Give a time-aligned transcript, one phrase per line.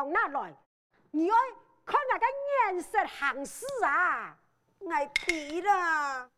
[0.00, 0.54] 娘娘那来，
[1.10, 1.34] 你要
[1.84, 2.26] 看那个
[2.72, 4.34] 颜色行事啊！
[4.90, 6.30] 爱知啦，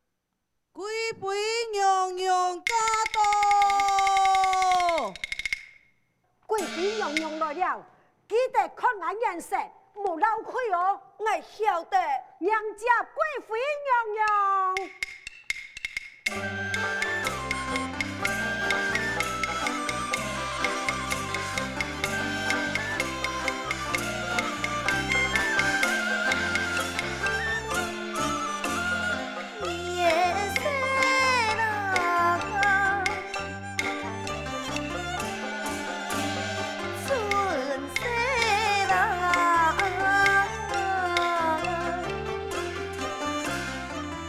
[0.72, 1.28] 贵妃
[1.70, 2.74] 娘娘驾
[4.98, 5.14] 到，
[6.46, 7.86] 贵妃娘娘来了，
[8.28, 9.56] 记得看那颜色。
[9.94, 11.98] 莫漏气哦，我晓得，
[12.38, 14.74] 娘家贵妃娘娘。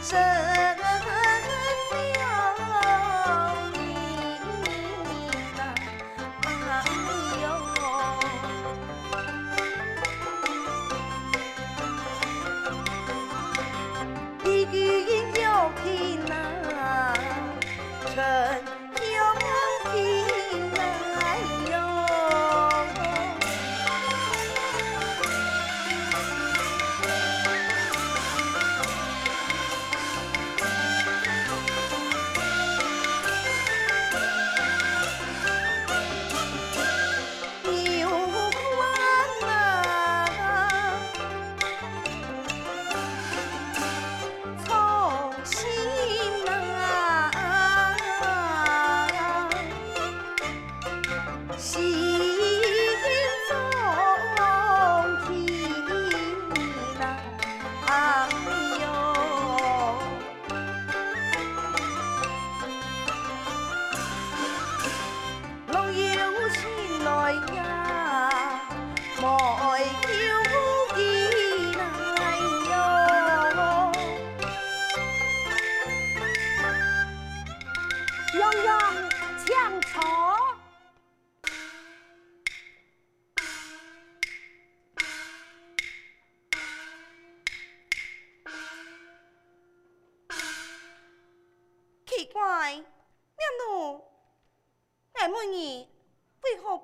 [0.04, 0.63] 真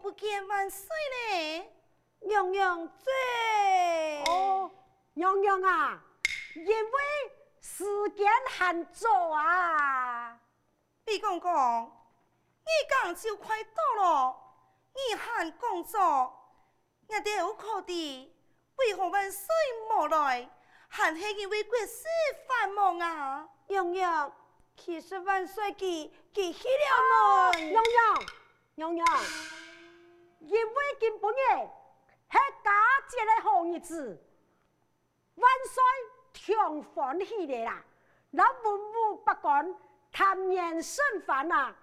[0.00, 1.64] 不见万岁呢，
[2.20, 3.12] 娘娘在。
[4.32, 4.70] 哦，
[5.14, 6.02] 娘娘啊，
[6.54, 7.00] 因为
[7.60, 10.38] 时间还早啊。
[11.04, 11.92] 李公公，
[12.60, 14.36] 你讲就快到了，
[14.94, 16.32] 你还工作，
[17.08, 18.34] 也得有可的。
[18.76, 19.46] 为何万岁
[19.88, 20.48] 没来？
[20.88, 22.04] 还是因为国事
[22.48, 23.48] 繁忙啊？
[23.66, 24.32] 娘娘，
[24.76, 27.68] 其实万岁给给去了门。
[27.70, 28.24] 娘娘，
[28.80, 29.06] 娘娘。
[30.38, 31.70] 因为今半夜
[32.30, 32.70] 是佳
[33.08, 34.18] 节的好日子，
[35.34, 35.82] 万岁
[36.32, 37.84] 挺欢喜的啦！
[38.30, 38.80] 那文
[39.12, 39.74] 武百官
[40.10, 41.76] 谈宴甚欢啊，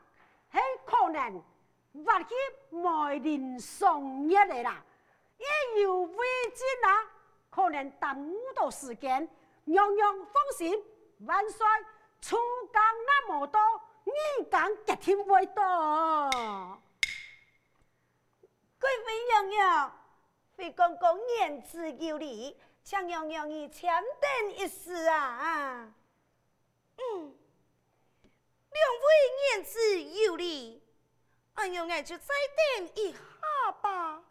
[0.50, 1.40] 很可能
[2.04, 2.36] 或许
[2.72, 4.84] 梅林送月的啦，
[5.38, 7.06] 也有未尽啊，
[7.52, 9.30] 可能耽误到时间。
[9.66, 10.84] 娘娘放心，
[11.28, 11.68] 万岁
[12.22, 13.62] 出宫那么多，
[14.04, 16.82] 你敢决定未到？
[18.88, 20.00] 贵妃娘娘，
[20.56, 23.92] 非公公言之有理，请娘娘你签
[24.22, 25.94] 等一时啊！
[26.96, 27.36] 嗯，
[28.72, 30.82] 两位言之有理，
[31.56, 32.34] 哎呦，我就再
[32.78, 34.24] 等一下吧。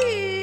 [0.00, 0.39] see.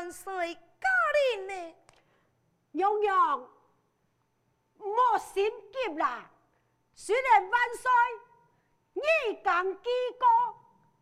[0.00, 0.88] 万岁驾
[1.36, 1.74] 临呢？
[2.70, 3.46] 娘娘，
[4.78, 6.30] 莫心急啦，
[6.94, 7.90] 虽然万岁
[8.94, 10.26] 二更几个，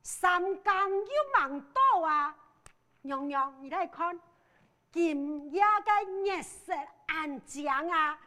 [0.02, 2.34] 三更又忙到啊。
[3.02, 4.20] 娘娘，你来看，
[4.90, 6.72] 今夜个夜色
[7.06, 8.18] 暗将啊，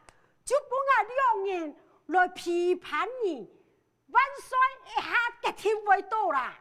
[0.46, 1.76] 就不俺两人
[2.06, 3.62] 来批判你。
[4.08, 6.58] 万岁一下决定会到啦！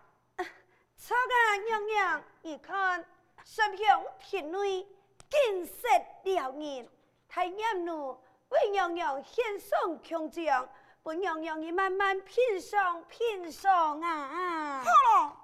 [0.96, 3.06] 错啊，娘娘，你看，
[3.44, 4.86] 身向庭内，
[5.28, 5.88] 景色
[6.24, 6.88] 撩人，
[7.28, 8.20] 太艳了。
[8.48, 10.68] 为娘娘献上琼浆，
[11.02, 14.82] 不娘娘你慢慢品尝品尝啊！
[14.82, 14.90] 好
[15.22, 15.36] 了，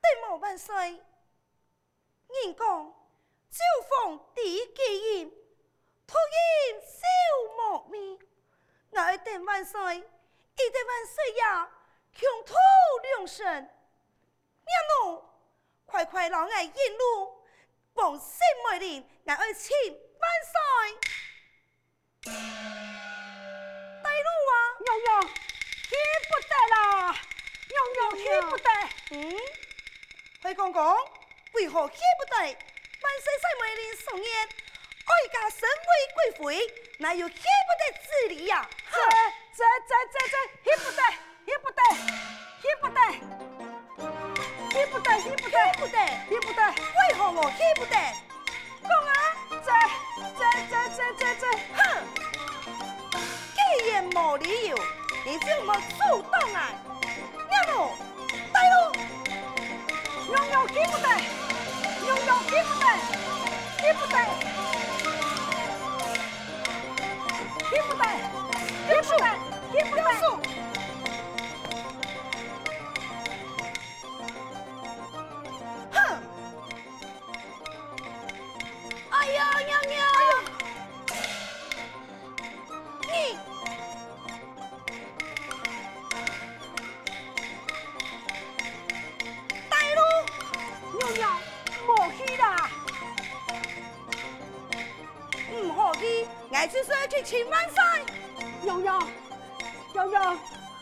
[0.00, 2.94] 对莫万岁，人讲
[3.50, 3.58] 酒
[3.88, 5.30] 逢知己饮，
[6.06, 7.02] 独饮笑
[7.56, 8.18] 莫眠，
[8.92, 9.80] 我等万岁。
[9.98, 11.70] 一代万岁呀，
[12.12, 12.54] 穷途
[13.02, 15.24] 良辰，娘奴，
[15.92, 17.44] 快快让我引路，
[17.94, 18.26] 奉圣
[18.70, 22.32] 美令，我爱请万岁。
[24.02, 24.54] 带路啊，
[24.86, 25.94] 娘娘，去
[26.30, 27.14] 不得啦，
[27.68, 28.70] 娘娘去不得。
[29.10, 29.36] 嗯，
[30.42, 30.96] 回公公，
[31.52, 32.36] 为何去不得？
[32.38, 38.66] 万岁圣美令送言，哀家身为贵妃，哪有去不得之理呀？
[38.90, 38.96] 这、
[39.58, 41.02] 这、这、这、这，去不得，
[41.44, 41.82] 去不得，
[42.62, 43.51] 去不得，
[44.72, 45.98] 去不得，去不得，去不得，
[46.30, 47.94] 去不得，为何我去不得？
[48.80, 49.12] 公啊，
[49.50, 49.56] 这、
[50.38, 51.44] 这、这、这、这、这，
[51.76, 51.80] 哼！
[53.54, 54.76] 既然没理由，
[55.26, 56.56] 你就莫主动来。
[57.50, 57.92] 娘奴，
[58.50, 58.74] 带路。
[60.30, 61.06] 娘娘去不得，
[62.00, 62.84] 娘娘去不得，
[63.76, 64.16] 去不得，
[67.68, 68.02] 去不得。
[68.88, 69.08] 别树，
[69.70, 69.74] 别
[70.18, 70.22] 树。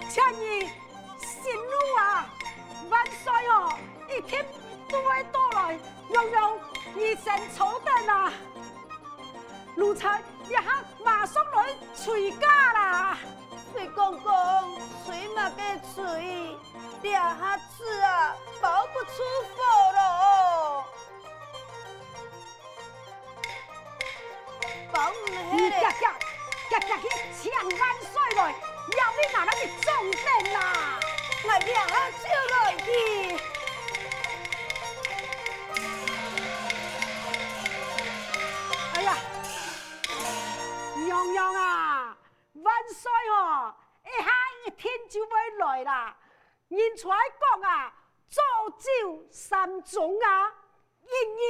[0.00, 0.66] 娘，请你
[1.18, 2.28] 息怒啊！
[2.88, 3.78] 万岁哦，
[4.08, 4.44] 一天
[4.88, 5.78] 不会到来。
[6.10, 6.58] 悠悠，
[6.94, 8.32] 你先坐等啊！
[9.76, 10.62] 奴才一下
[11.04, 13.18] 马上来催家啦！
[13.72, 14.32] 崔公公，
[15.06, 15.62] 催嘛个
[15.94, 16.56] 催，
[17.02, 19.22] 两下子啊，保不出
[19.54, 19.62] 府
[19.94, 20.84] 了。
[24.92, 25.32] 保唔起
[25.68, 25.70] 嘞。
[26.70, 27.08] 夹夹去
[27.42, 28.54] 抢万岁来，
[28.96, 30.98] 要你拿那个重灯啦！
[31.44, 32.88] 我两下就来去。
[38.94, 39.16] 哎呀，
[41.06, 42.16] 娘娘啊，
[42.54, 43.74] 万岁哦！
[44.04, 44.28] 一下
[44.66, 46.16] 一天就会来啦。
[46.68, 47.92] 人才讲啊，
[48.28, 48.42] 早
[48.78, 50.52] 就三种啊，
[51.02, 51.06] 一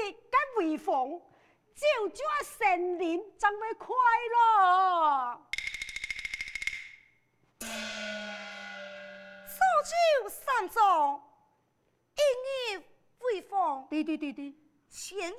[0.08, 1.20] 日跟威风。
[1.74, 3.96] 就叫神灵怎么快
[4.34, 5.40] 乐？
[9.80, 9.86] 早
[10.22, 11.22] 就三种，
[12.14, 12.84] 一日
[13.20, 14.54] 为风，对对对对，
[14.90, 15.34] 千日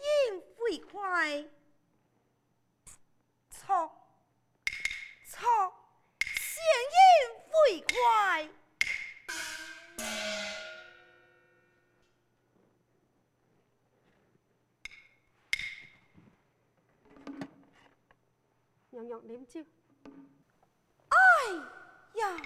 [0.58, 1.46] 为快，
[3.52, 3.92] 错
[5.28, 5.48] 错，
[6.22, 6.98] 千日
[7.70, 8.50] 为快。
[18.90, 19.64] 娘娘啉酒。
[21.10, 21.18] 哎
[22.16, 22.42] 呀！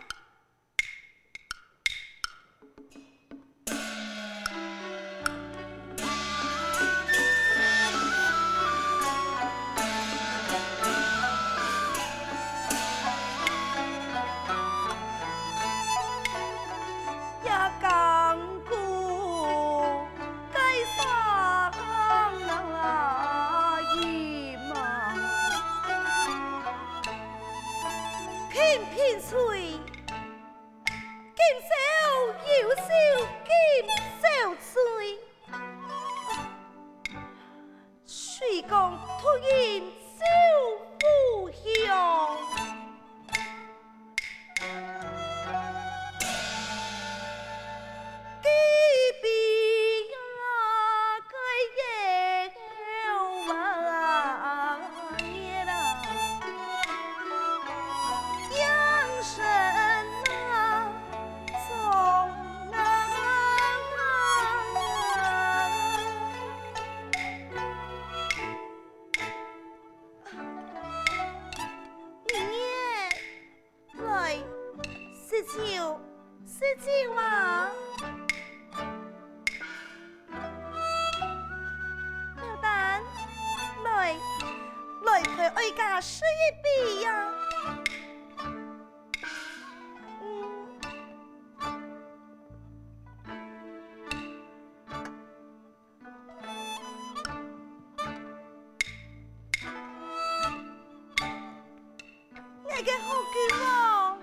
[102.76, 104.18] 来个好军帽，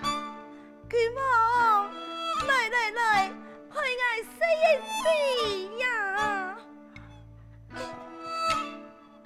[0.90, 1.21] 军帽，
[2.47, 3.32] 来来来，
[3.73, 4.28] 快来试
[4.61, 5.02] 一试
[5.78, 5.87] 呀！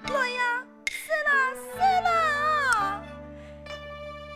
[0.05, 1.29] 来呀，试啦，
[1.59, 3.03] 试啦！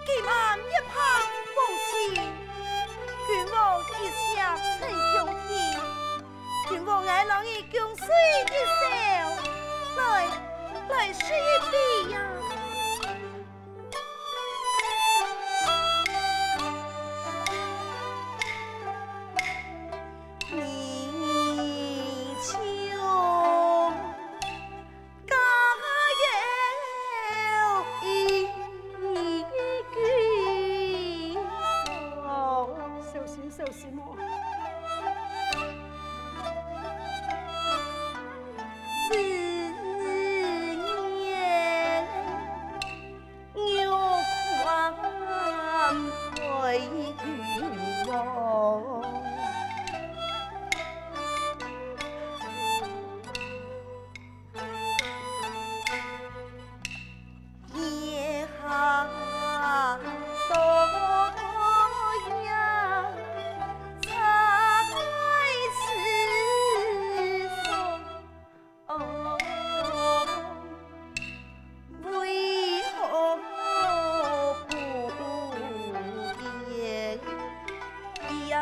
[0.05, 0.99] 军帽一抛，
[1.55, 1.57] 风
[1.87, 1.89] 起；
[3.27, 4.19] 军帽一扯，
[4.81, 4.83] 震
[5.13, 5.15] 雄
[5.47, 5.49] 起；
[6.67, 6.69] 军
[7.07, 8.05] 俺容易，刚水
[8.43, 8.81] 一身，
[9.95, 9.99] 来
[10.89, 11.71] 来试一试
[12.11, 12.19] 呀！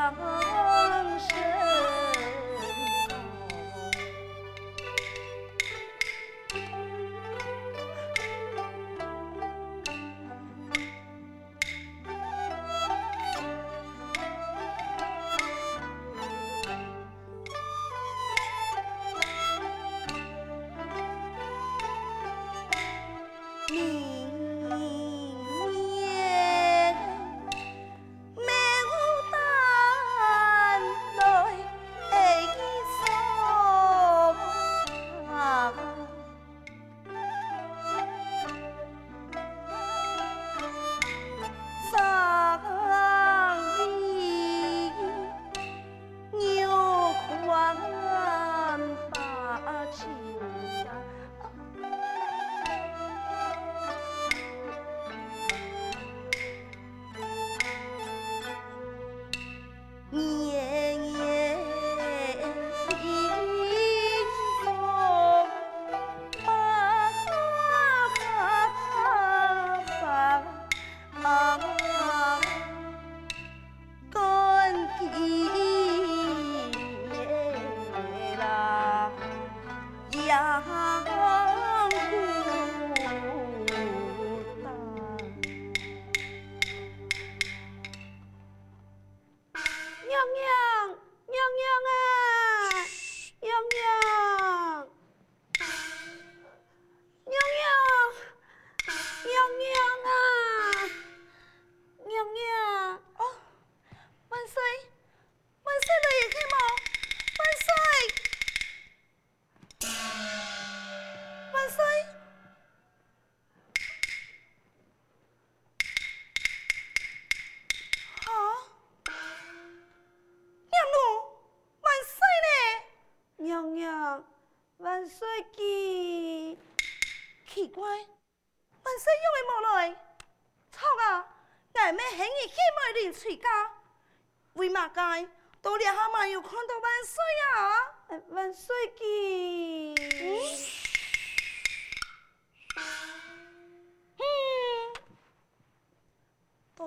[0.09, 0.48] 사랑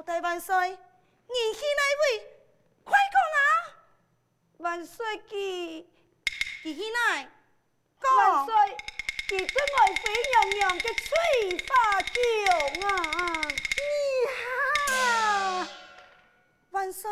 [0.05, 0.55] 万岁！
[0.71, 2.27] 你去哪位？
[2.85, 3.43] 快讲啊！
[4.59, 5.89] 万岁记，
[6.65, 7.29] 你去哪？
[8.01, 8.55] 万岁，
[9.29, 11.07] 记得爱妃娘娘的翠
[11.69, 12.13] 花轿
[12.89, 12.89] 啊！
[14.89, 15.69] 呀！
[16.71, 17.11] 万岁！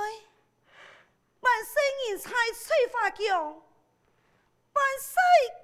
[1.41, 1.83] 万岁！
[2.09, 3.43] 你猜翠花轿？
[4.73, 5.15] 万岁！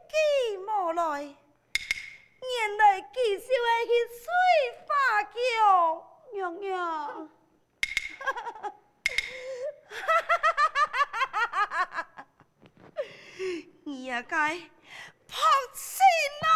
[0.09, 4.27] 记莫来，原来记就系去翠
[4.87, 6.69] 花轿，娘娘。
[13.85, 14.59] 你也该
[15.27, 15.41] 抛
[15.73, 16.03] 弃
[16.43, 16.47] 了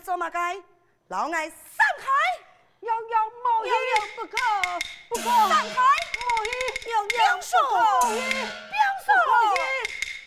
[0.00, 0.56] 做嘛该？
[1.08, 1.56] 老爱散
[1.98, 2.06] 开！
[2.80, 3.70] 娘娘莫去！
[3.70, 4.36] 娘娘不可，
[5.08, 5.22] 不可！
[5.22, 5.74] 散开！
[6.20, 6.50] 莫去！
[6.88, 7.74] 娘娘不可！
[8.00, 9.08] 不可！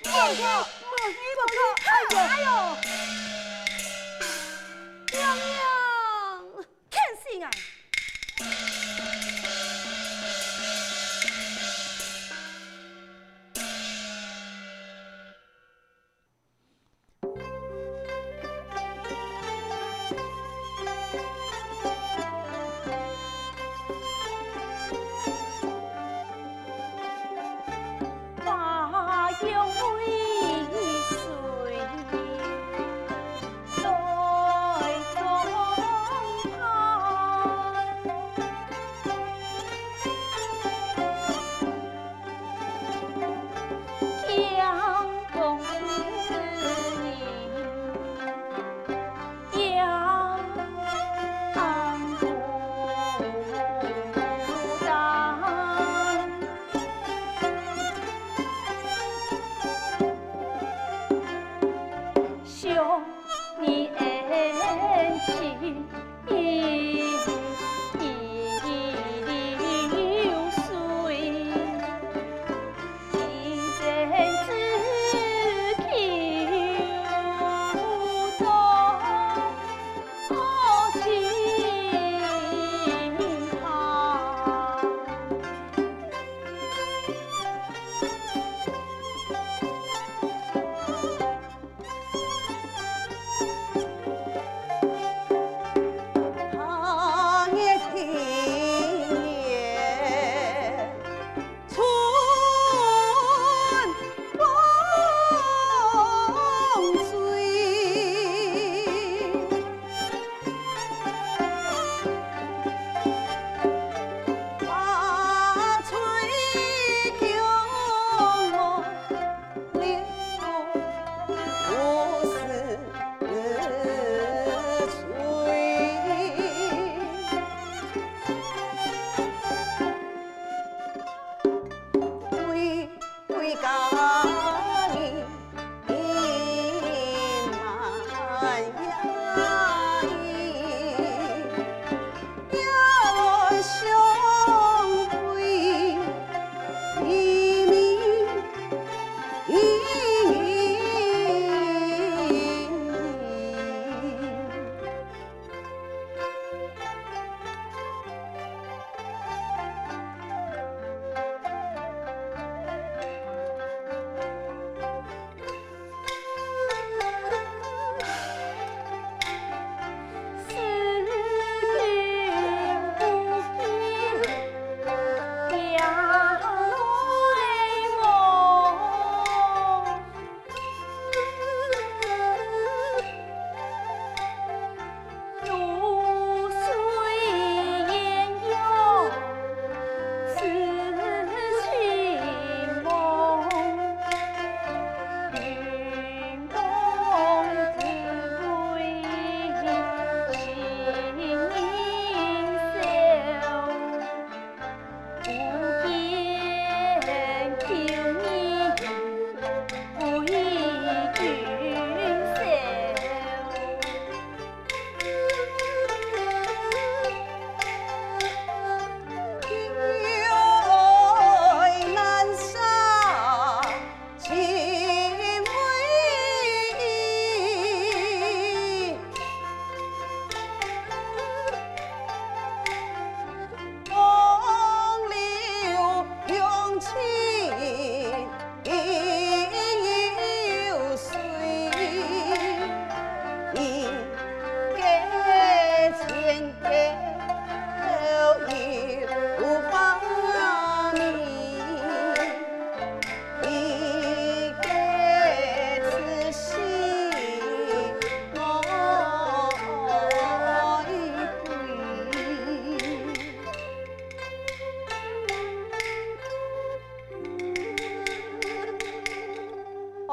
[0.06, 0.40] 莫去！
[0.86, 1.16] 莫去！
[1.36, 1.58] 不可！
[1.86, 2.48] 哎呦哎呦！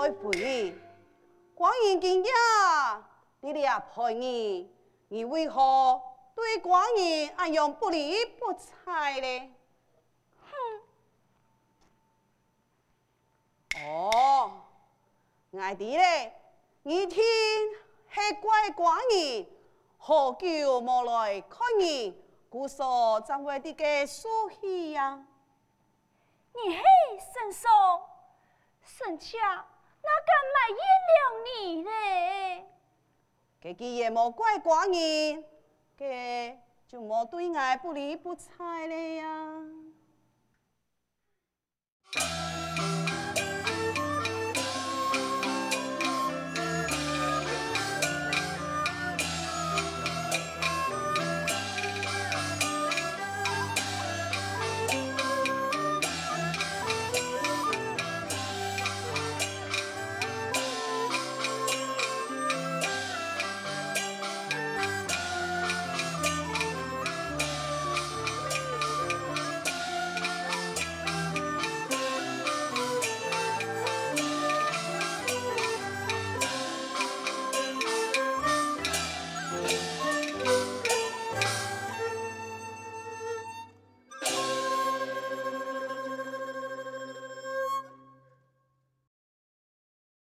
[0.06, 0.72] 来回，
[1.56, 3.02] 寡人惊讶，
[3.40, 4.70] 你俩陪你，
[5.08, 6.00] 你为何
[6.32, 9.52] 对寡人那样不理不睬呢？
[10.44, 10.48] 哼！
[13.84, 14.52] 哦，
[15.58, 16.32] 爱弟嘞，
[16.84, 17.20] 你听，
[18.14, 19.44] 系怪寡人，
[19.98, 22.16] 好久没来看你，
[22.48, 25.26] 姑嫂怎会的个输气呀？
[26.52, 26.84] 你嘿，
[27.18, 27.68] 婶嫂，
[28.84, 29.66] 婶家
[30.06, 31.90] 哪敢买原谅你呢？
[33.60, 35.44] 这个也莫怪寡人，
[35.96, 39.62] 这就莫对爱不理不睬了呀。